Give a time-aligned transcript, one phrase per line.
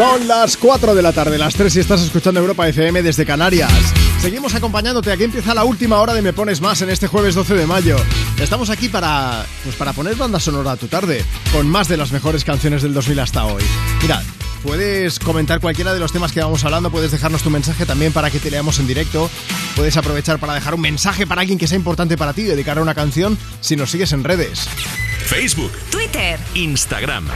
[0.00, 3.70] Son las 4 de la tarde, las 3 y estás escuchando Europa FM desde Canarias.
[4.22, 7.54] Seguimos acompañándote, aquí empieza la última hora de Me Pones Más en este jueves 12
[7.54, 7.98] de mayo.
[8.40, 12.12] Estamos aquí para, pues para poner banda sonora a tu tarde, con más de las
[12.12, 13.62] mejores canciones del 2000 hasta hoy.
[14.00, 14.22] Mira,
[14.62, 18.30] puedes comentar cualquiera de los temas que vamos hablando, puedes dejarnos tu mensaje también para
[18.30, 19.28] que te leamos en directo,
[19.76, 22.82] puedes aprovechar para dejar un mensaje para alguien que sea importante para ti, dedicar a
[22.82, 24.66] una canción si nos sigues en redes.
[25.26, 27.26] Facebook, Twitter, Instagram.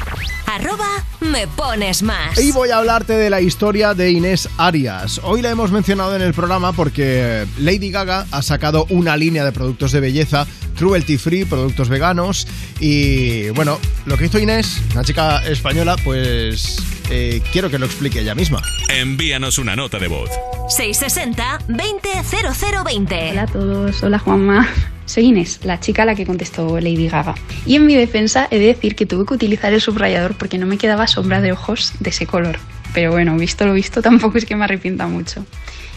[0.46, 2.38] arroba me pones más.
[2.38, 5.20] Y voy a hablarte de la historia de Inés Arias.
[5.22, 9.52] Hoy la hemos mencionado en el programa porque Lady Gaga ha sacado una línea de
[9.52, 12.46] productos de belleza, cruelty free, productos veganos.
[12.80, 16.78] Y bueno, lo que hizo Inés, una chica española, pues
[17.10, 18.60] eh, quiero que lo explique ella misma.
[18.88, 20.30] Envíanos una nota de voz.
[20.76, 23.30] 660-200020.
[23.30, 24.68] Hola a todos, hola Juanma.
[25.06, 27.34] Soy Inés, la chica a la que contestó Lady Gaga.
[27.66, 30.66] Y en mi defensa he de decir que tuve que utilizar el subrayador porque no
[30.66, 32.58] me quedaba sombra de ojos de ese color.
[32.94, 35.44] Pero bueno, visto lo visto, tampoco es que me arrepienta mucho.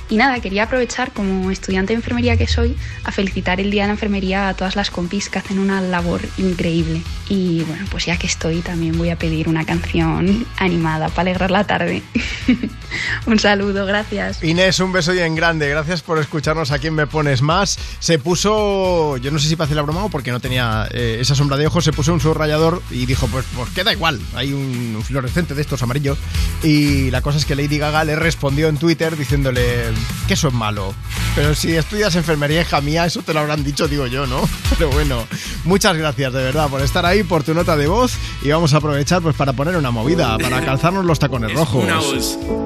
[0.09, 3.87] Y nada, quería aprovechar como estudiante de enfermería que soy a felicitar el Día de
[3.87, 7.01] la Enfermería a todas las compis que hacen una labor increíble.
[7.27, 11.51] Y bueno, pues ya que estoy también voy a pedir una canción animada para alegrar
[11.51, 12.03] la tarde.
[13.25, 14.43] Un saludo, gracias.
[14.43, 15.69] Inés, un beso y en grande.
[15.69, 17.77] Gracias por escucharnos aquí en Me Pones Más.
[17.99, 21.17] Se puso, yo no sé si para hacer la broma o porque no tenía eh,
[21.19, 24.19] esa sombra de ojos, se puso un subrayador y dijo, pues, pues queda igual.
[24.35, 26.17] Hay un, un fluorescente de estos amarillos.
[26.63, 29.83] Y la cosa es que Lady Gaga le respondió en Twitter diciéndole
[30.27, 30.93] que eso es malo.
[31.35, 34.41] Pero si estudias enfermería, hija mía, eso te lo habrán dicho, digo yo, ¿no?
[34.77, 35.27] Pero bueno,
[35.65, 38.13] muchas gracias de verdad por estar ahí, por tu nota de voz.
[38.41, 41.85] Y vamos a aprovechar pues para poner una movida, para calzarnos los tacones rojos.